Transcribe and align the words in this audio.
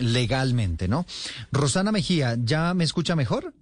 legalmente, 0.00 0.88
¿no? 0.88 1.06
Rosana 1.50 1.92
Mejía, 1.92 2.36
¿ya 2.38 2.74
me 2.74 2.84
escucha 2.84 3.16
mejor? 3.16 3.52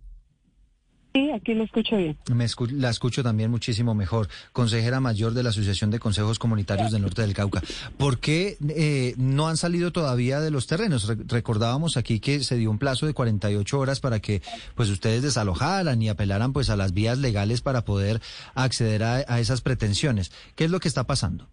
Sí, 1.13 1.29
aquí 1.33 1.55
lo 1.55 1.65
escucho 1.65 1.97
bien. 1.97 2.17
Me 2.33 2.47
la 2.73 2.91
escucho 2.91 3.25
también 3.25 3.51
muchísimo 3.51 3.95
mejor. 3.95 4.29
Consejera 4.53 5.01
mayor 5.01 5.35
de 5.35 5.43
la 5.43 5.51
Asociación 5.51 5.91
de 5.91 5.99
Consejos 5.99 6.39
Comunitarios 6.39 6.93
del 6.93 7.03
Norte 7.03 7.23
del 7.23 7.35
Cauca. 7.35 7.63
¿Por 7.97 8.21
qué 8.21 8.57
eh, 8.69 9.15
no 9.17 9.49
han 9.49 9.57
salido 9.57 9.91
todavía 9.91 10.41
de 10.41 10.53
los 10.53 10.69
terrenos? 10.69 11.09
recordábamos 11.27 11.97
aquí 11.97 12.21
que 12.21 12.45
se 12.45 12.57
dio 12.57 12.71
un 12.71 12.79
plazo 12.79 13.07
de 13.07 13.15
48 13.15 13.79
horas 13.79 13.99
para 13.99 14.21
que 14.21 14.41
pues 14.77 14.89
ustedes 14.89 15.23
desalojaran 15.23 16.01
y 16.01 16.09
apelaran 16.09 16.53
pues 16.53 16.71
a 16.71 16.77
las 16.77 16.93
vías 16.93 17.19
legales 17.19 17.61
para 17.61 17.85
poder 17.85 18.21
acceder 18.55 19.03
a, 19.03 19.25
a 19.27 19.41
esas 19.41 19.63
pretensiones. 19.63 20.31
¿Qué 20.55 20.65
es 20.65 20.71
lo 20.71 20.79
que 20.79 20.89
está 20.89 21.05
pasando? 21.05 21.49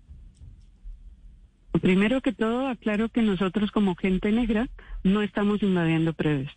Primero 1.82 2.22
que 2.22 2.34
todo, 2.34 2.68
aclaro 2.68 3.10
que 3.10 3.22
nosotros 3.22 3.72
como 3.72 3.96
gente 3.96 4.32
negra 4.32 4.68
no 5.04 5.22
estamos 5.22 5.62
invadiendo 5.64 6.14
predios. 6.14 6.52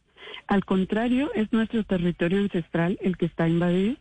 Al 0.47 0.65
contrario, 0.65 1.30
es 1.34 1.52
nuestro 1.52 1.84
territorio 1.84 2.38
ancestral 2.38 2.98
el 3.01 3.16
que 3.16 3.27
está 3.27 3.48
invadido 3.48 3.97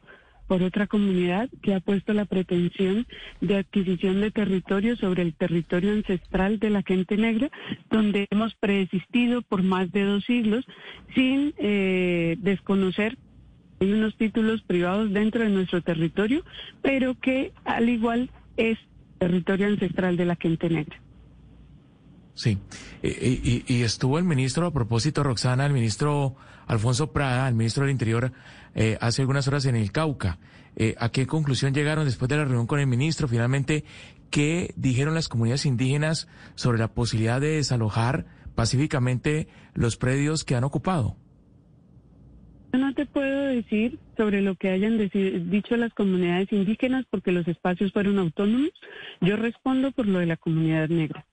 por 0.48 0.63
otra 0.63 0.88
comunidad 0.88 1.48
que 1.62 1.76
ha 1.76 1.80
puesto 1.80 2.12
la 2.13 2.26
pretensión 2.26 3.05
de 3.40 3.58
adquisición 3.58 4.20
de 4.20 4.32
territorio 4.32 4.96
sobre 4.96 5.22
el 5.22 5.36
territorio 5.36 5.91
ancestral 5.94 6.58
de 6.58 6.72
la 6.72 6.82
gente 6.82 7.18
negra, 7.18 7.52
donde 7.91 8.27
hemos 8.32 8.55
preexistido 8.55 9.44
por 9.44 9.62
más 9.62 9.91
de 9.91 10.04
dos 10.04 10.26
siglos 10.26 10.66
sin 11.13 11.54
eh, 11.60 12.36
desconocer 12.40 13.18
hay 13.80 13.94
unos 13.94 14.18
títulos 14.18 14.62
privados 14.63 15.13
dentro 15.13 15.41
de 15.41 15.49
nuestro 15.49 15.82
territorio, 15.82 16.44
pero 16.82 17.16
que 17.16 17.54
al 17.63 17.88
igual 17.88 18.30
es 18.58 18.77
territorio 19.20 19.68
ancestral 19.68 20.18
de 20.18 20.26
la 20.26 20.36
gente 20.36 20.70
negra. 20.70 20.99
Sí, 22.39 22.57
y, 23.03 23.81
estuvo 23.81 24.17
el 24.17 24.23
ministro, 24.23 24.66
a 24.66 24.71
propósito, 24.71 25.23
Roxana, 25.23 25.66
el 25.66 25.73
ministro 25.73 26.38
Alfonso 26.67 27.12
Prada, 27.12 27.49
el 27.49 27.53
ministro 27.53 27.84
del 27.84 27.91
Interior, 27.91 28.31
eh, 28.76 28.98
hace 29.01 29.23
algunas 29.23 29.46
horas 29.49 29.65
en 29.65 29.76
el 29.76 29.91
Cauca. 29.91 30.40
Eh, 30.77 30.96
¿A 30.99 31.09
qué 31.09 31.27
conclusión 31.27 31.73
llegaron 31.73 32.05
después 32.05 32.29
de 32.29 32.37
la 32.37 32.46
reunión 32.46 32.65
con 32.65 32.79
el 32.79 32.87
ministro? 32.87 33.27
Finalmente, 33.27 33.84
¿qué 34.31 34.73
dijeron 34.77 35.15
las 35.15 35.27
comunidades 35.27 35.65
indígenas 35.65 36.29
sobre 36.55 36.79
la 36.79 36.87
posibilidad 36.87 37.41
de 37.41 37.57
desalojar 37.57 38.26
pacíficamente 38.55 39.49
los 39.74 39.98
predios 39.98 40.46
que 40.46 40.55
han 40.55 40.63
ocupado? 40.63 41.18
No 42.71 42.93
te 42.93 43.05
puedo 43.05 43.48
decir 43.48 43.99
sobre 44.15 44.40
lo 44.40 44.55
que 44.55 44.70
hayan 44.70 44.98
dicho 45.51 45.76
las 45.76 45.93
comunidades 45.93 46.53
indígenas 46.53 47.03
porque 47.09 47.34
los 47.34 47.46
espacios 47.49 47.91
fueron 47.91 48.18
autónomos. 48.18 48.71
Yo 49.20 49.35
respondo 49.35 49.91
por 49.91 50.07
lo 50.07 50.20
de 50.20 50.27
la 50.27 50.37
comunidad 50.37 50.87
negra. 50.87 51.26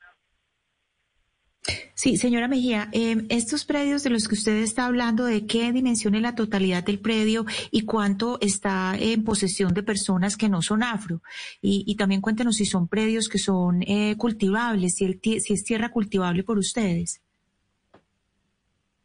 Sí, 1.98 2.18
señora 2.18 2.46
Mejía, 2.46 2.90
em, 2.92 3.24
estos 3.30 3.64
predios 3.64 4.02
de 4.02 4.10
los 4.10 4.28
que 4.28 4.34
usted 4.34 4.58
está 4.58 4.84
hablando, 4.84 5.24
¿de 5.24 5.46
qué 5.46 5.72
dimensión 5.72 6.14
es 6.14 6.20
la 6.20 6.34
totalidad 6.34 6.84
del 6.84 6.98
predio 6.98 7.46
y 7.70 7.86
cuánto 7.86 8.38
está 8.42 8.94
en 9.00 9.24
posesión 9.24 9.72
de 9.72 9.82
personas 9.82 10.36
que 10.36 10.50
no 10.50 10.60
son 10.60 10.82
afro? 10.82 11.22
Y, 11.62 11.96
también 11.96 12.20
cuéntenos 12.20 12.56
si 12.56 12.66
son 12.66 12.86
predios 12.86 13.30
que 13.30 13.38
son 13.38 13.82
eh, 13.82 14.14
cultivables, 14.18 14.96
si, 14.96 15.18
si 15.40 15.54
es 15.54 15.64
tierra 15.64 15.88
cultivable 15.90 16.42
por 16.42 16.58
ustedes. 16.58 17.22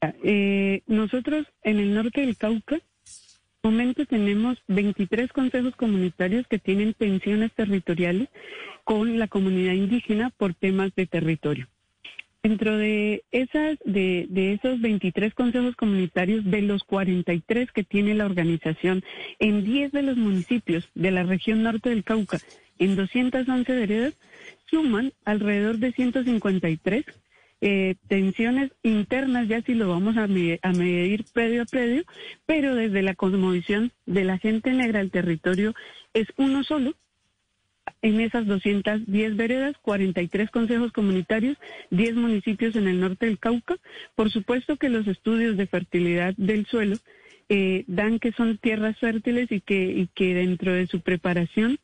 Eh, 0.01 0.81
nosotros 0.85 1.47
en 1.63 1.79
el 1.79 1.93
norte 1.93 2.19
del 2.19 2.35
Cauca, 2.35 2.81
momento 3.63 4.05
tenemos 4.05 4.57
23 4.67 5.31
consejos 5.31 5.77
comunitarios 5.77 6.45
que 6.45 6.59
tienen 6.59 6.93
pensiones 6.93 7.53
territoriales 7.53 8.27
con 8.83 9.17
la 9.17 9.29
comunidad 9.29 9.75
indígena 9.75 10.29
por 10.31 10.53
temas 10.53 10.93
de 10.93 11.07
territorio. 11.07 11.69
Dentro 12.43 12.75
de 12.75 13.23
esas, 13.31 13.77
de, 13.85 14.25
de, 14.29 14.53
esos 14.53 14.81
23 14.81 15.33
consejos 15.35 15.75
comunitarios, 15.75 16.43
de 16.43 16.63
los 16.63 16.83
43 16.83 17.71
que 17.71 17.83
tiene 17.83 18.15
la 18.15 18.25
organización 18.25 19.03
en 19.37 19.63
10 19.63 19.91
de 19.91 20.01
los 20.01 20.17
municipios 20.17 20.89
de 20.95 21.11
la 21.11 21.21
región 21.23 21.61
norte 21.61 21.89
del 21.89 22.03
Cauca, 22.03 22.39
en 22.79 22.95
211 22.95 23.71
veredas, 23.75 24.17
suman 24.65 25.13
alrededor 25.23 25.77
de 25.77 25.91
153 25.91 27.05
eh, 27.63 27.93
tensiones 28.07 28.71
internas, 28.81 29.47
ya 29.47 29.61
si 29.61 29.75
lo 29.75 29.87
vamos 29.87 30.17
a, 30.17 30.23
a 30.23 30.27
medir 30.27 31.25
predio 31.31 31.61
a 31.61 31.65
predio, 31.65 32.03
pero 32.47 32.73
desde 32.73 33.03
la 33.03 33.13
cosmovisión 33.13 33.91
de 34.07 34.23
la 34.23 34.39
gente 34.39 34.71
negra 34.71 34.99
el 34.99 35.11
territorio 35.11 35.75
es 36.15 36.25
uno 36.37 36.63
solo, 36.63 36.95
en 38.01 38.19
esas 38.19 38.45
210 38.47 39.35
veredas, 39.35 39.75
43 39.81 40.49
consejos 40.49 40.91
comunitarios, 40.91 41.57
10 41.91 42.15
municipios 42.15 42.75
en 42.75 42.87
el 42.87 42.99
norte 42.99 43.27
del 43.27 43.39
Cauca. 43.39 43.77
Por 44.15 44.31
supuesto 44.31 44.77
que 44.77 44.89
los 44.89 45.07
estudios 45.07 45.57
de 45.57 45.67
fertilidad 45.67 46.33
del 46.37 46.65
suelo 46.65 46.97
eh, 47.49 47.83
dan 47.87 48.19
que 48.19 48.31
son 48.31 48.57
tierras 48.57 48.97
fértiles 48.97 49.51
y 49.51 49.61
que, 49.61 49.83
y 49.83 50.07
que 50.07 50.33
dentro 50.33 50.73
de 50.73 50.87
su 50.87 51.01
preparación, 51.01 51.79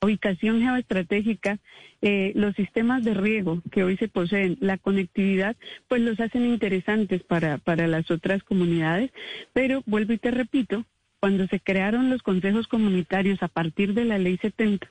ubicación 0.00 0.60
geoestratégica, 0.60 1.58
eh, 2.00 2.32
los 2.34 2.54
sistemas 2.54 3.04
de 3.04 3.14
riego 3.14 3.62
que 3.70 3.84
hoy 3.84 3.96
se 3.96 4.08
poseen, 4.08 4.56
la 4.60 4.78
conectividad, 4.78 5.56
pues 5.88 6.00
los 6.00 6.18
hacen 6.20 6.46
interesantes 6.46 7.22
para, 7.22 7.58
para 7.58 7.86
las 7.86 8.10
otras 8.10 8.42
comunidades. 8.42 9.10
Pero 9.52 9.82
vuelvo 9.86 10.12
y 10.12 10.18
te 10.18 10.30
repito, 10.30 10.84
cuando 11.22 11.46
se 11.46 11.60
crearon 11.60 12.10
los 12.10 12.20
consejos 12.20 12.66
comunitarios 12.66 13.44
a 13.44 13.46
partir 13.46 13.94
de 13.94 14.04
la 14.04 14.18
ley 14.18 14.38
70, 14.38 14.88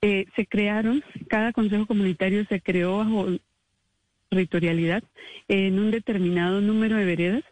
eh, 0.00 0.26
se 0.34 0.46
crearon, 0.46 1.04
cada 1.28 1.52
consejo 1.52 1.86
comunitario 1.86 2.44
se 2.46 2.60
creó 2.60 2.98
bajo 2.98 3.28
territorialidad 4.30 5.04
en 5.46 5.78
un 5.78 5.92
determinado 5.92 6.60
número 6.60 6.96
de 6.96 7.04
veredas. 7.04 7.44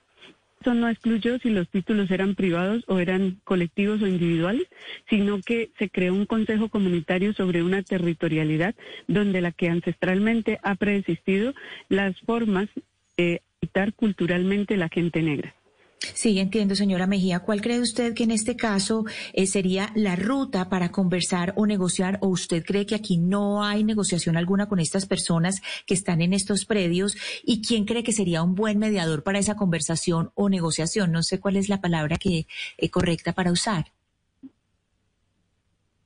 Eso 0.61 0.75
no 0.75 0.89
excluyó 0.89 1.39
si 1.39 1.51
los 1.51 1.69
títulos 1.69 2.11
eran 2.11 2.35
privados 2.35 2.83
o 2.89 2.99
eran 2.99 3.39
colectivos 3.45 4.03
o 4.03 4.09
individuales, 4.09 4.67
sino 5.09 5.41
que 5.41 5.71
se 5.79 5.89
creó 5.91 6.13
un 6.13 6.27
consejo 6.27 6.71
comunitario 6.71 7.35
sobre 7.35 7.63
una 7.63 7.85
territorialidad 7.85 8.75
donde 9.07 9.43
la 9.43 9.53
que 9.53 9.69
ancestralmente 9.69 10.59
ha 10.65 10.75
preexistido 10.75 11.55
las 11.89 12.19
formas 12.23 12.69
de 13.17 13.43
habitar 13.63 13.95
culturalmente 13.95 14.77
la 14.77 14.89
gente 14.89 15.23
negra. 15.23 15.55
Sí, 16.01 16.39
entiendo, 16.39 16.75
señora 16.75 17.07
Mejía. 17.07 17.41
¿Cuál 17.41 17.61
cree 17.61 17.79
usted 17.79 18.15
que 18.15 18.25
en 18.25 18.31
este 18.31 18.57
caso 18.57 19.05
eh, 19.35 19.47
sería 19.47 19.93
la 19.95 20.17
ruta 20.17 20.71
para 20.71 20.91
conversar 20.91 21.53
o 21.57 21.67
negociar? 21.67 22.19
¿O 22.23 22.29
usted 22.29 22.65
cree 22.65 22.87
que 22.87 22.95
aquí 22.95 23.19
no 23.19 23.63
hay 23.63 23.85
negociación 23.85 24.39
alguna 24.39 24.67
con 24.67 24.81
estas 24.81 25.05
personas 25.05 25.61
que 25.87 25.93
están 25.93 26.23
en 26.23 26.33
estos 26.33 26.65
predios? 26.65 27.17
¿Y 27.45 27.61
quién 27.61 27.85
cree 27.85 28.03
que 28.03 28.13
sería 28.13 28.43
un 28.43 28.55
buen 28.55 28.79
mediador 28.79 29.23
para 29.23 29.39
esa 29.39 29.57
conversación 29.57 30.31
o 30.35 30.49
negociación? 30.49 31.13
No 31.13 31.23
sé 31.23 31.39
cuál 31.39 31.57
es 31.57 31.69
la 31.69 31.83
palabra 31.83 32.17
que 32.17 32.47
eh, 32.79 32.91
correcta 32.91 33.35
para 33.35 33.53
usar. 33.53 33.93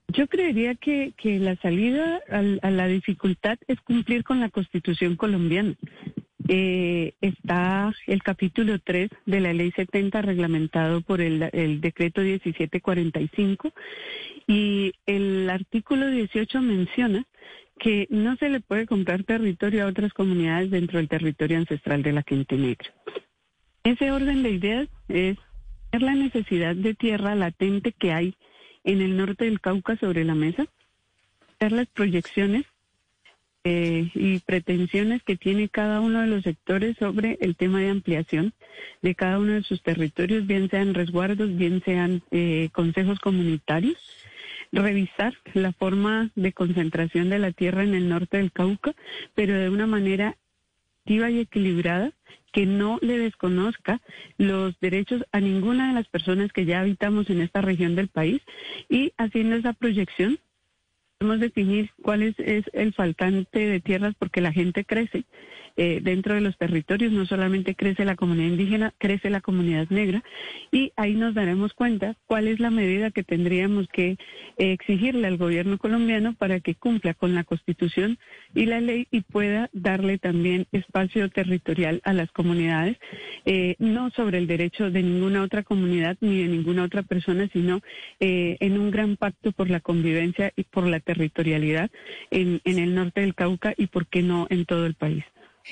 Yo 0.09 0.27
creería 0.27 0.75
que, 0.75 1.13
que 1.17 1.39
la 1.39 1.57
salida 1.57 2.21
a 2.29 2.71
la 2.71 2.87
dificultad 2.87 3.59
es 3.69 3.81
cumplir 3.81 4.23
con 4.23 4.41
la 4.41 4.49
Constitución 4.49 5.17
colombiana 5.17 5.77
eh, 6.49 7.15
está 7.21 7.93
el 8.07 8.23
capítulo 8.23 8.79
3 8.79 9.11
de 9.25 9.41
la 9.41 9.53
ley 9.53 9.73
70 9.73 10.21
reglamentado 10.23 11.01
por 11.01 11.21
el, 11.21 11.81
decreto 11.81 12.21
1745 12.21 13.73
y 14.47 14.93
el 15.07 15.49
artículo 15.49 16.11
18 16.11 16.61
menciona 16.61 17.25
que 17.79 18.07
no 18.11 18.37
se 18.37 18.51
le 18.51 18.61
puede 18.61 18.87
comprar 18.87 19.25
territorio 19.25 19.85
a 19.85 19.89
otras 19.89 20.13
comunidades 20.13 20.71
dentro 20.71 20.99
del 20.99 21.09
territorio 21.09 21.59
ancestral 21.59 22.03
de 22.03 22.13
la 22.13 22.23
gente 22.23 22.57
negra. 22.57 22.93
Ese 23.83 24.13
orden 24.13 24.43
de 24.43 24.51
ideas 24.51 24.89
es 25.09 25.37
la 25.93 26.15
necesidad 26.15 26.77
de 26.77 26.95
tierra 26.95 27.35
latente 27.35 27.93
que 27.93 28.13
hay 28.13 28.35
en 28.85 29.01
el 29.01 29.17
norte 29.17 29.47
del 29.47 29.61
Cauca 29.61 29.97
sobre 29.97 30.25
la 30.25 30.35
mesa, 30.35 30.67
ver 31.59 31.73
las 31.73 31.87
proyecciones 31.89 32.65
eh, 33.65 34.11
y 34.15 34.41
pretensiones 34.41 35.23
que 35.23 35.37
tiene 35.37 35.71
cada 35.71 36.01
uno 36.01 36.21
de 36.21 36.27
los 36.27 36.43
sectores 36.43 36.97
sobre 36.99 37.39
el 37.41 37.57
tema 37.57 37.81
de 37.81 37.89
ampliación 37.89 38.53
de 39.01 39.15
cada 39.15 39.39
uno 39.39 39.55
de 39.55 39.63
sus 39.63 39.83
territorios, 39.83 40.47
bien 40.47 40.69
sean 40.69 40.93
resguardos, 40.93 41.57
bien 41.57 41.83
sean 41.85 42.23
eh, 42.31 42.69
consejos 42.73 43.21
comunitarios, 43.21 43.97
revisar 44.73 45.35
la 45.55 45.73
forma 45.73 46.31
de 46.35 46.53
concentración 46.53 47.31
de 47.31 47.39
la 47.39 47.53
tierra 47.53 47.85
en 47.85 47.95
el 47.95 48.09
norte 48.09 48.37
del 48.37 48.53
Cauca, 48.53 48.95
pero 49.35 49.55
de 49.55 49.71
una 49.71 49.87
manera 49.87 50.37
activa 51.01 51.31
y 51.31 51.41
equilibrada 51.41 52.13
que 52.53 52.67
no 52.67 52.99
le 53.03 53.19
desconozca 53.19 54.01
los 54.39 54.79
derechos 54.81 55.25
a 55.33 55.41
ninguna 55.41 55.89
de 55.89 55.95
las 55.95 56.09
personas 56.09 56.53
que 56.53 56.65
ya 56.65 56.81
habitamos 56.81 57.29
en 57.31 57.41
esta 57.41 57.61
región 57.61 57.97
del 57.97 58.09
país 58.09 58.43
y 58.89 59.13
haciendo 59.17 59.57
esa 59.57 59.73
proyección 59.73 60.39
Podemos 61.19 61.41
definir 61.41 61.91
cuál 62.03 62.23
es, 62.23 62.35
es 62.39 62.65
el 62.73 62.93
faltante 62.93 63.59
de 63.59 63.81
tierras 63.81 64.15
porque 64.19 64.41
la 64.41 64.53
gente 64.53 64.85
crece. 64.85 65.25
Eh, 65.77 65.99
dentro 66.01 66.35
de 66.35 66.41
los 66.41 66.57
territorios, 66.57 67.11
no 67.11 67.27
solamente 67.27 67.75
crece 67.75 68.05
la 68.05 68.15
comunidad 68.15 68.51
indígena, 68.51 68.95
crece 68.99 69.29
la 69.29 69.41
comunidad 69.41 69.89
negra 69.91 70.23
y 70.71 70.93
ahí 70.95 71.15
nos 71.15 71.35
daremos 71.35 71.75
cuenta 71.75 72.15
cuál 72.27 72.47
es 72.47 72.61
la 72.61 72.71
medida 72.71 73.11
que 73.11 73.25
tendríamos 73.25 73.89
que 73.89 74.11
eh, 74.57 74.73
exigirle 74.73 75.27
al 75.27 75.37
gobierno 75.37 75.77
colombiano 75.79 76.35
para 76.35 76.61
que 76.61 76.77
cumpla 76.77 77.13
con 77.15 77.35
la 77.35 77.43
constitución 77.43 78.19
y 78.55 78.67
la 78.67 78.81
ley 78.81 79.09
y 79.11 79.23
pueda 79.23 79.69
darle 79.73 80.19
también 80.19 80.69
espacio 80.71 81.29
territorial 81.29 82.01
a 82.05 82.13
las 82.13 82.31
comunidades, 82.31 82.97
eh, 83.45 83.75
no 83.81 84.11
sobre 84.11 84.39
el 84.39 84.47
derecho 84.47 84.93
de 84.93 85.03
ninguna 85.03 85.43
otra 85.43 85.65
comunidad 85.65 86.17
ni 86.21 86.43
de 86.43 86.49
ninguna 86.49 86.85
otra 86.85 87.03
persona, 87.03 87.49
sino 87.53 87.81
en 88.21 88.79
un 88.79 88.91
gran 88.91 89.17
pacto 89.17 89.53
por 89.53 89.69
la 89.71 89.81
convivencia 89.81 90.53
y 90.57 90.63
por 90.65 90.87
la 90.87 91.01
territorialidad 91.01 91.91
en, 92.31 92.61
en 92.65 92.79
el 92.79 92.95
norte 92.95 93.21
del 93.23 93.35
Cauca 93.35 93.75
y, 93.77 93.89
por 93.89 94.07
qué 94.07 94.23
no, 94.23 94.47
en 94.51 94.65
todo 94.67 94.87
el 94.87 94.95
país. 94.95 95.25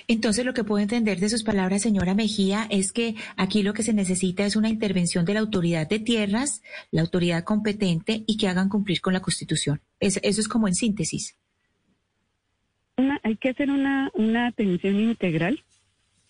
Entonces, 0.08 0.44
lo 0.44 0.54
que 0.54 0.64
puedo 0.64 0.82
entender 0.82 1.20
de 1.20 1.28
sus 1.28 1.42
palabras, 1.42 1.82
señora 1.82 2.14
Mejía, 2.14 2.66
es 2.70 2.92
que 2.92 3.14
aquí 3.36 3.62
lo 3.62 3.74
que 3.74 3.82
se 3.82 3.92
necesita 3.92 4.44
es 4.44 4.56
una 4.56 4.68
intervención 4.68 5.24
de 5.24 5.34
la 5.34 5.40
autoridad 5.40 5.88
de 5.88 5.98
tierras, 5.98 6.62
la 6.90 7.02
autoridad 7.02 7.44
competente 7.44 8.24
y 8.26 8.36
que 8.36 8.48
hagan 8.48 8.68
cumplir 8.68 9.00
con 9.00 9.12
la 9.12 9.20
Constitución. 9.20 9.80
eso 10.00 10.20
es 10.22 10.48
como 10.48 10.68
en 10.68 10.74
síntesis. 10.74 11.36
hay 13.22 13.36
que 13.36 13.50
hacer 13.50 13.70
una, 13.70 14.10
una 14.14 14.46
atención 14.46 14.98
integral. 15.00 15.62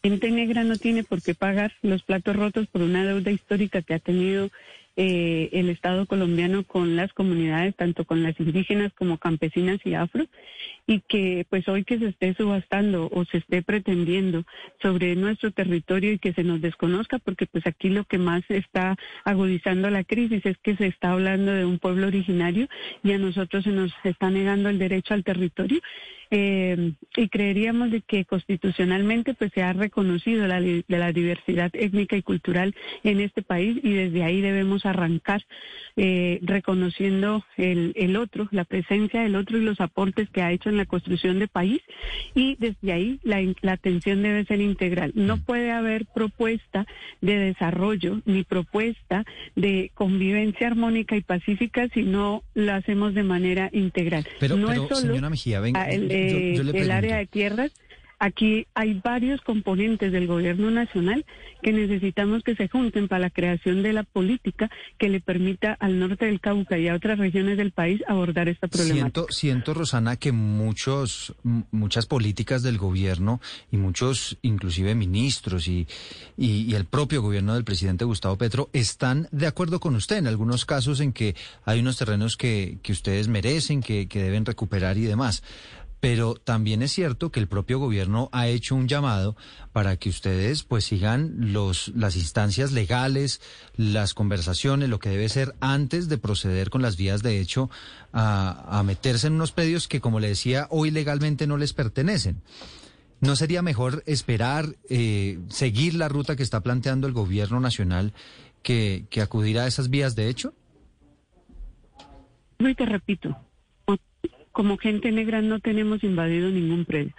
Gente 0.03 0.31
negra 0.33 0.65
no 0.65 0.77
tiene 0.77 1.05
por 1.05 1.23
qué 1.23 1.35
pagar 1.35 1.73
los 1.83 2.03
platos 2.03 2.35
rotos 2.35 2.67
por 2.67 2.83
una 2.83 3.05
deuda 3.05 3.31
histórica 3.31 3.83
que 3.83 3.95
ha 3.95 4.01
tenido 4.01 4.51
eh, 4.95 5.49
el 5.53 5.71
Estado 5.71 6.05
colombiano 6.05 6.65
con 6.65 6.97
las 6.97 7.15
comunidades, 7.15 7.75
tanto 7.77 8.05
con 8.05 8.23
las 8.23 8.39
indígenas 8.39 8.93
como 8.93 9.17
campesinas 9.17 9.81
y 9.87 9.95
afro, 9.95 10.27
y 10.87 11.01
que 11.01 11.47
pues 11.49 11.69
hoy 11.69 11.85
que 11.85 11.99
se 11.99 12.09
esté 12.09 12.35
subastando 12.35 13.09
o 13.13 13.25
se 13.25 13.39
esté 13.39 13.63
pretendiendo 13.63 14.45
sobre 14.81 15.15
nuestro 15.15 15.53
territorio 15.53 16.13
y 16.13 16.19
que 16.19 16.33
se 16.33 16.45
nos 16.45 16.61
desconozca, 16.61 17.19
porque 17.19 17.47
pues 17.47 17.67
aquí 17.67 17.89
lo 17.89 18.05
que 18.05 18.19
más 18.19 18.43
está 18.49 18.97
agudizando 19.25 19.91
la 19.91 20.05
crisis 20.05 20.45
es 20.45 20.59
que 20.59 20.77
se 20.77 20.87
está 20.87 21.13
hablando 21.13 21.53
de 21.53 21.65
un 21.65 21.79
pueblo 21.79 22.09
originario 22.09 22.69
y 23.03 23.13
a 23.13 23.19
nosotros 23.19 23.65
se 23.65 23.71
nos 23.71 23.93
está 24.05 24.31
negando 24.31 24.69
el 24.69 24.79
derecho 24.79 25.15
al 25.15 25.25
territorio. 25.25 25.81
Eh, 26.35 26.95
y 27.15 27.29
creeríamos 27.29 27.91
de 27.91 28.01
que 28.01 28.25
constitucionalmente 28.25 29.35
pues 29.35 29.53
se 29.53 29.63
ha 29.63 29.75
reconocido 29.75 30.47
la, 30.47 30.63
la 30.89 31.13
diversidad 31.13 31.71
étnica 31.75 32.17
y 32.17 32.23
cultural 32.23 32.75
en 33.05 33.21
este 33.21 33.43
país 33.43 33.79
y 33.83 33.93
desde 33.93 34.25
ahí 34.25 34.41
debemos 34.41 34.87
arrancar 34.87 35.45
eh, 35.97 36.39
reconociendo 36.41 37.45
el, 37.59 37.93
el 37.97 38.17
otro, 38.17 38.49
la 38.51 38.65
presencia 38.65 39.21
del 39.21 39.37
otro 39.37 39.59
y 39.59 39.61
los 39.61 39.79
aportes 39.83 40.31
que 40.31 40.41
ha 40.41 40.53
hecho 40.53 40.72
en 40.73 40.79
la 40.79 40.87
construcción 40.87 41.39
de 41.39 41.49
país 41.49 41.81
y 42.35 42.57
desde 42.59 42.93
ahí 42.93 43.21
la, 43.23 43.41
la 43.61 43.73
atención 43.73 44.23
debe 44.23 44.45
ser 44.45 44.61
integral. 44.61 45.13
No 45.15 45.37
mm. 45.37 45.41
puede 45.43 45.71
haber 45.71 46.07
propuesta 46.07 46.87
de 47.21 47.39
desarrollo 47.39 48.21
ni 48.25 48.45
propuesta 48.45 49.25
de 49.55 49.91
convivencia 49.95 50.67
armónica 50.67 51.17
y 51.17 51.23
pacífica 51.23 51.89
si 51.93 52.03
no 52.03 52.43
lo 52.55 52.73
hacemos 52.73 53.15
de 53.15 53.23
manera 53.23 53.71
integral. 53.73 54.27
Pero, 54.41 54.57
no 54.57 54.73
es 54.73 54.79
solo 54.89 54.97
señora 54.97 55.31
Mejía, 55.31 55.61
venga, 55.61 55.91
eh, 55.91 56.55
el 56.57 56.91
área 56.91 57.19
de 57.19 57.27
tierras. 57.27 57.73
Aquí 58.25 58.69
hay 58.75 59.01
varios 59.03 59.41
componentes 59.41 60.13
del 60.13 60.29
gobierno 60.29 60.71
nacional 60.71 61.27
que 61.61 61.73
necesitamos 61.73 62.45
que 62.45 62.55
se 62.55 62.69
junten 62.69 63.09
para 63.09 63.19
la 63.19 63.31
creación 63.31 63.83
de 63.83 63.93
la 63.93 64.05
política 64.05 64.71
que 64.97 65.09
le 65.09 65.19
permita 65.19 65.73
al 65.81 65.99
norte 65.99 66.27
del 66.27 66.41
Cauca 66.41 66.79
y 66.79 66.87
a 66.87 66.95
otras 66.95 67.19
regiones 67.19 67.57
del 67.57 67.73
país 67.73 68.01
abordar 68.07 68.49
esta 68.49 68.69
problemática. 68.69 69.03
Siento, 69.03 69.27
siento 69.29 69.75
Rosana, 69.75 70.15
que 70.19 70.31
muchos, 70.31 71.35
muchas 71.73 72.07
políticas 72.07 72.63
del 72.63 72.79
gobierno 72.79 73.41
y 73.73 73.77
muchos, 73.77 74.39
inclusive 74.43 74.95
ministros 74.95 75.67
y, 75.67 75.89
y, 76.37 76.73
el 76.77 76.85
propio 76.85 77.23
gobierno 77.23 77.55
del 77.55 77.65
presidente 77.65 78.05
Gustavo 78.05 78.39
Petro 78.39 78.71
están 78.73 79.27
de 79.33 79.49
acuerdo 79.49 79.81
con 79.81 79.97
usted 79.97 80.19
en 80.19 80.29
algunos 80.29 80.65
casos 80.65 81.01
en 81.01 81.13
que 81.13 81.35
hay 81.65 81.81
unos 81.81 81.97
terrenos 81.97 82.37
que, 82.37 82.79
que 82.85 82.93
ustedes 82.93 83.27
merecen, 83.27 83.83
que, 83.83 84.07
que 84.07 84.23
deben 84.23 84.47
recuperar 84.47 84.97
y 84.97 85.07
demás 85.07 85.43
pero 86.03 86.35
también 86.35 86.83
es 86.83 86.91
cierto 86.91 87.31
que 87.31 87.39
el 87.39 87.47
propio 87.47 87.79
gobierno 87.79 88.29
ha 88.33 88.49
hecho 88.49 88.75
un 88.75 88.89
llamado 88.89 89.37
para 89.73 89.97
que 89.99 90.09
ustedes 90.09 90.65
pues 90.65 90.83
sigan 90.83 91.53
los 91.53 91.93
las 91.95 92.17
instancias 92.17 92.73
legales, 92.73 93.41
las 93.77 94.13
conversaciones, 94.13 94.89
lo 94.89 94.99
que 94.99 95.11
debe 95.11 95.29
ser 95.29 95.55
antes 95.61 96.09
de 96.09 96.19
proceder 96.19 96.71
con 96.71 96.83
las 96.83 96.97
vías 96.97 97.23
de 97.23 97.39
hecho 97.39 97.71
a, 98.13 98.83
meterse 98.85 99.29
en 99.29 99.35
unos 99.35 99.53
predios 99.53 99.87
que 99.87 100.01
como 100.01 100.19
le 100.19 100.27
decía 100.27 100.67
hoy 100.71 100.91
legalmente 100.91 101.47
no 101.47 101.57
les 101.57 101.73
pertenecen. 101.73 102.43
¿No 103.21 103.37
sería 103.37 103.63
mejor 103.63 104.03
esperar, 104.05 104.75
eh, 104.91 105.39
seguir 105.51 105.95
la 105.95 106.09
ruta 106.09 106.35
que 106.35 106.43
está 106.43 106.63
planteando 106.63 107.07
el 107.07 107.13
gobierno 107.13 107.61
nacional 107.61 108.13
que, 108.65 109.05
que 109.09 109.21
acudir 109.21 109.61
a 109.61 109.69
esas 109.69 109.89
vías 109.89 110.17
de 110.17 110.29
hecho? 110.29 110.53
Y 112.59 112.75
te 112.75 112.87
repito, 112.87 113.39
como 114.53 114.79
gente 114.79 115.11
negra 115.13 115.43
no 115.43 115.61
tenemos 115.61 116.05
invadido 116.05 116.51
ningún 116.51 116.85
predio. 116.85 117.15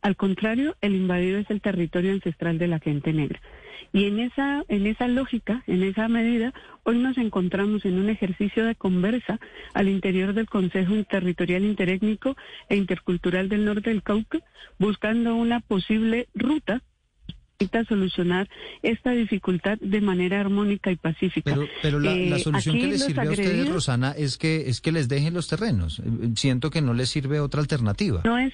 Al 0.00 0.16
contrario, 0.16 0.76
el 0.80 0.94
invadido 0.94 1.38
es 1.38 1.50
el 1.50 1.60
territorio 1.60 2.12
ancestral 2.12 2.58
de 2.58 2.68
la 2.68 2.78
gente 2.78 3.12
negra. 3.12 3.40
Y 3.92 4.04
en 4.04 4.20
esa, 4.20 4.64
en 4.68 4.86
esa 4.86 5.08
lógica, 5.08 5.62
en 5.66 5.82
esa 5.82 6.08
medida, 6.08 6.52
hoy 6.84 6.98
nos 6.98 7.16
encontramos 7.16 7.84
en 7.84 7.98
un 7.98 8.10
ejercicio 8.10 8.66
de 8.66 8.74
conversa 8.74 9.40
al 9.72 9.88
interior 9.88 10.34
del 10.34 10.48
Consejo 10.48 10.94
Territorial 11.04 11.64
Interétnico 11.64 12.36
e 12.68 12.76
Intercultural 12.76 13.48
del 13.48 13.64
Norte 13.64 13.90
del 13.90 14.02
Cauca, 14.02 14.40
buscando 14.78 15.34
una 15.34 15.60
posible 15.60 16.28
ruta 16.34 16.82
solucionar 17.88 18.48
esta 18.82 19.10
dificultad 19.10 19.78
de 19.80 20.00
manera 20.00 20.40
armónica 20.40 20.92
y 20.92 20.96
pacífica. 20.96 21.54
Pero, 21.54 21.66
pero 21.82 21.98
la, 21.98 22.12
eh, 22.12 22.38
solución 22.38 22.78
que 22.78 22.86
les 22.86 23.04
sirve 23.04 23.26
a 23.26 23.30
ustedes, 23.30 23.68
Rosana, 23.68 24.12
es 24.12 24.38
que 24.38 24.68
es 24.68 24.80
que 24.80 24.92
les 24.92 25.08
dejen 25.08 25.34
los 25.34 25.48
terrenos. 25.48 25.98
Eh, 25.98 26.02
siento 26.36 26.70
que 26.70 26.80
no 26.80 26.94
les 26.94 27.08
sirve 27.08 27.40
otra 27.40 27.60
alternativa. 27.60 28.22
No 28.24 28.38
es 28.38 28.52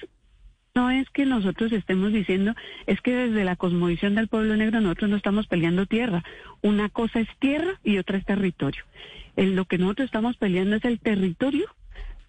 no 0.73 0.89
es 0.91 1.09
que 1.11 1.25
nosotros 1.25 1.71
estemos 1.71 2.11
diciendo, 2.11 2.53
es 2.85 2.99
que 2.99 3.15
desde 3.15 3.45
la 3.45 3.55
cosmovisión 3.55 4.15
del 4.15 4.27
pueblo 4.27 4.57
negro 4.57 4.81
nosotros 4.81 5.09
no 5.09 5.15
estamos 5.15 5.47
peleando 5.47 5.85
tierra. 5.85 6.23
Una 6.61 6.89
cosa 6.89 7.21
es 7.21 7.29
tierra 7.39 7.79
y 7.83 7.97
otra 7.97 8.17
es 8.17 8.25
territorio. 8.25 8.83
En 9.37 9.55
lo 9.55 9.65
que 9.65 9.77
nosotros 9.77 10.07
estamos 10.07 10.35
peleando 10.35 10.75
es 10.75 10.83
el 10.83 10.99
territorio 10.99 11.67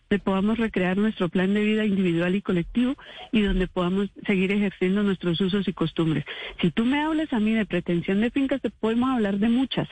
donde 0.08 0.22
podamos 0.22 0.58
recrear 0.58 0.96
nuestro 0.96 1.28
plan 1.28 1.52
de 1.54 1.64
vida 1.64 1.84
individual 1.84 2.34
y 2.34 2.42
colectivo 2.42 2.96
y 3.32 3.42
donde 3.42 3.66
podamos 3.66 4.08
seguir 4.26 4.52
ejerciendo 4.52 5.02
nuestros 5.02 5.40
usos 5.40 5.66
y 5.66 5.72
costumbres. 5.72 6.24
Si 6.60 6.70
tú 6.70 6.84
me 6.84 7.02
hablas 7.02 7.32
a 7.32 7.40
mí 7.40 7.52
de 7.52 7.66
pretensión 7.66 8.20
de 8.20 8.30
fincas, 8.30 8.60
te 8.60 8.70
podemos 8.70 9.10
hablar 9.10 9.38
de 9.38 9.48
muchas. 9.48 9.88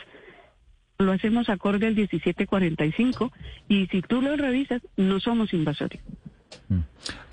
Lo 0.99 1.11
hacemos 1.11 1.49
acorde 1.49 1.88
al 1.88 1.96
1745 1.96 3.32
y 3.69 3.87
si 3.88 4.02
tú 4.02 4.22
lo 4.22 4.37
revisas, 4.37 4.81
no 4.96 5.19
somos 5.19 5.52
invasores. 5.52 6.00
Mm. 6.69 6.81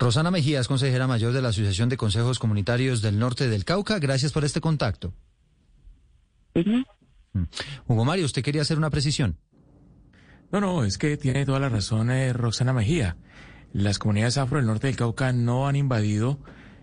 Rosana 0.00 0.32
Mejías, 0.32 0.66
consejera 0.66 1.06
mayor 1.06 1.32
de 1.32 1.42
la 1.42 1.50
Asociación 1.50 1.88
de 1.88 1.96
Consejos 1.96 2.40
Comunitarios 2.40 3.02
del 3.02 3.20
Norte 3.20 3.48
del 3.48 3.64
Cauca, 3.64 4.00
gracias 4.00 4.32
por 4.32 4.44
este 4.44 4.60
contacto. 4.60 5.12
Mm. 6.54 6.82
Hugo 7.86 8.04
Mario, 8.04 8.26
usted 8.26 8.42
quería 8.42 8.62
hacer 8.62 8.78
una 8.78 8.90
precisión. 8.90 9.38
No, 10.52 10.60
no, 10.60 10.84
es 10.84 10.98
que 10.98 11.16
tiene 11.16 11.46
toda 11.46 11.58
la 11.58 11.70
razón 11.70 12.10
eh, 12.10 12.34
Roxana 12.34 12.74
Mejía. 12.74 13.16
Las 13.72 13.98
comunidades 13.98 14.36
afro 14.36 14.58
del 14.58 14.66
norte 14.66 14.86
del 14.86 14.96
Cauca 14.96 15.32
no 15.32 15.66
han 15.66 15.76
invadido 15.76 16.38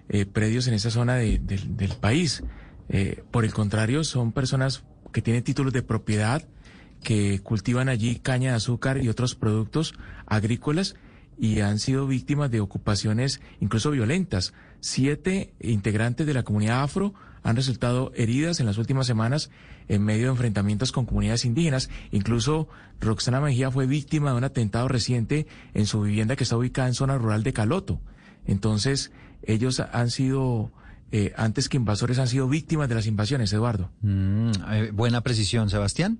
eh, 0.09 0.25
predios 0.25 0.67
en 0.67 0.73
esa 0.73 0.89
zona 0.89 1.17
del 1.17 1.95
país. 2.01 2.43
Eh, 2.89 3.23
por 3.29 3.45
el 3.45 3.53
contrario, 3.53 4.03
son 4.03 4.31
personas 4.31 4.83
que 5.13 5.21
tienen 5.21 5.43
títulos 5.43 5.71
de 5.71 5.83
propiedad, 5.83 6.43
que 7.03 7.41
cultivan 7.43 7.89
allí 7.89 8.15
caña 8.15 8.49
de 8.49 8.55
azúcar 8.55 9.03
y 9.03 9.07
otros 9.07 9.35
productos 9.35 9.93
agrícolas 10.25 10.95
y 11.39 11.61
han 11.61 11.79
sido 11.79 12.05
víctimas 12.05 12.51
de 12.51 12.59
ocupaciones 12.59 13.39
incluso 13.61 13.91
violentas. 13.91 14.53
Siete 14.81 15.53
integrantes 15.61 16.27
de 16.27 16.33
la 16.33 16.43
comunidad 16.43 16.83
afro 16.83 17.13
han 17.43 17.55
resultado 17.55 18.11
heridas 18.15 18.59
en 18.59 18.65
las 18.65 18.77
últimas 18.77 19.07
semanas 19.07 19.49
en 19.87 20.03
medio 20.03 20.25
de 20.25 20.31
enfrentamientos 20.31 20.91
con 20.91 21.05
comunidades 21.05 21.45
indígenas. 21.45 21.89
Incluso 22.11 22.67
Roxana 22.99 23.39
Mejía 23.39 23.71
fue 23.71 23.87
víctima 23.87 24.31
de 24.31 24.37
un 24.37 24.43
atentado 24.43 24.89
reciente 24.89 25.47
en 25.73 25.85
su 25.85 26.01
vivienda 26.01 26.35
que 26.35 26.43
está 26.43 26.57
ubicada 26.57 26.89
en 26.89 26.93
zona 26.93 27.17
rural 27.17 27.43
de 27.43 27.53
Caloto. 27.53 28.01
Entonces, 28.45 29.11
ellos 29.43 29.79
han 29.79 30.09
sido, 30.09 30.71
eh, 31.11 31.33
antes 31.37 31.69
que 31.69 31.77
invasores, 31.77 32.19
han 32.19 32.27
sido 32.27 32.49
víctimas 32.49 32.89
de 32.89 32.95
las 32.95 33.07
invasiones, 33.07 33.53
Eduardo. 33.53 33.89
Mm, 34.01 34.51
eh, 34.71 34.91
buena 34.93 35.21
precisión, 35.21 35.69
Sebastián. 35.69 36.19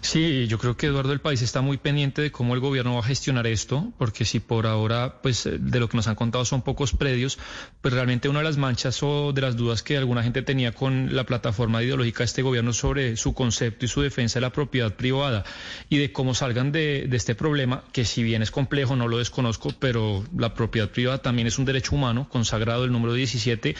Sí, 0.00 0.46
yo 0.46 0.58
creo 0.58 0.76
que 0.76 0.86
Eduardo 0.86 1.12
el 1.12 1.20
país 1.20 1.42
está 1.42 1.60
muy 1.60 1.76
pendiente 1.76 2.22
de 2.22 2.30
cómo 2.30 2.54
el 2.54 2.60
gobierno 2.60 2.94
va 2.94 3.00
a 3.00 3.02
gestionar 3.02 3.46
esto, 3.46 3.92
porque 3.98 4.24
si 4.24 4.40
por 4.40 4.66
ahora, 4.66 5.20
pues 5.22 5.46
eh, 5.46 5.58
de 5.58 5.80
lo 5.80 5.88
que 5.88 5.96
nos 5.96 6.08
han 6.08 6.14
contado 6.14 6.44
son 6.44 6.62
pocos 6.62 6.92
predios, 6.92 7.38
pues 7.80 7.94
realmente 7.94 8.28
una 8.28 8.40
de 8.40 8.44
las 8.44 8.56
manchas 8.56 9.02
o 9.02 9.32
de 9.32 9.40
las 9.40 9.56
dudas 9.56 9.82
que 9.82 9.96
alguna 9.96 10.22
gente 10.22 10.42
tenía 10.42 10.72
con 10.72 11.14
la 11.14 11.24
plataforma 11.24 11.82
ideológica 11.82 12.18
de 12.18 12.26
este 12.26 12.42
gobierno 12.42 12.72
sobre 12.72 13.16
su 13.16 13.34
concepto 13.34 13.84
y 13.84 13.88
su 13.88 14.02
defensa 14.02 14.38
de 14.38 14.42
la 14.42 14.52
propiedad 14.52 14.94
privada 14.94 15.44
y 15.88 15.98
de 15.98 16.12
cómo 16.12 16.34
salgan 16.34 16.72
de, 16.72 17.06
de 17.08 17.16
este 17.16 17.34
problema, 17.34 17.84
que 17.92 18.04
si 18.04 18.22
bien 18.22 18.42
es 18.42 18.50
complejo, 18.50 18.96
no 18.96 19.08
lo 19.08 19.18
desconozco, 19.18 19.70
pero 19.78 20.24
la 20.36 20.54
propiedad 20.54 20.90
privada 20.90 21.18
también 21.18 21.48
es 21.48 21.58
un 21.58 21.64
derecho 21.64 21.94
humano 21.94 22.28
consagrado 22.28 22.84
el 22.84 22.92
número 22.92 23.14
17, 23.14 23.74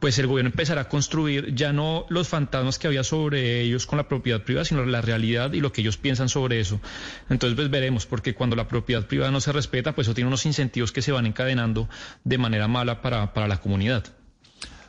pues 0.00 0.18
el 0.18 0.26
gobierno 0.26 0.50
empezará 0.50 0.82
a 0.82 0.88
construir 0.88 1.54
ya 1.54 1.72
no 1.72 2.06
los 2.08 2.28
fantasmas 2.28 2.78
que 2.78 2.86
había 2.86 3.04
sobre 3.04 3.62
ellos 3.62 3.86
con 3.86 3.96
la 3.96 4.08
propiedad 4.08 4.42
privada, 4.42 4.64
sino 4.64 4.84
la 4.84 5.00
realidad 5.00 5.45
y 5.54 5.60
lo 5.60 5.72
que 5.72 5.80
ellos 5.80 5.96
piensan 5.96 6.28
sobre 6.28 6.60
eso. 6.60 6.80
Entonces, 7.28 7.56
pues 7.56 7.70
veremos, 7.70 8.06
porque 8.06 8.34
cuando 8.34 8.56
la 8.56 8.68
propiedad 8.68 9.06
privada 9.06 9.30
no 9.30 9.40
se 9.40 9.52
respeta, 9.52 9.94
pues 9.94 10.06
eso 10.06 10.14
tiene 10.14 10.28
unos 10.28 10.46
incentivos 10.46 10.92
que 10.92 11.02
se 11.02 11.12
van 11.12 11.26
encadenando 11.26 11.88
de 12.24 12.38
manera 12.38 12.68
mala 12.68 13.02
para, 13.02 13.32
para 13.32 13.48
la 13.48 13.60
comunidad. 13.60 14.04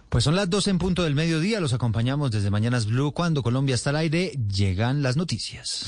Pues 0.10 0.24
son 0.24 0.36
las 0.36 0.50
12 0.50 0.70
en 0.70 0.78
punto 0.78 1.04
del 1.04 1.16
mediodía, 1.16 1.60
los 1.60 1.74
acompañamos 1.74 2.32
desde 2.32 2.50
Mañanas 2.50 2.86
Blue 2.86 3.12
cuando 3.12 3.44
Colombia 3.44 3.76
está 3.76 3.90
al 3.90 3.98
aire, 3.98 4.32
llegan 4.50 5.02
las 5.02 5.18
noticias. 5.18 5.86